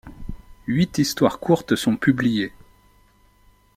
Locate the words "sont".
1.75-1.95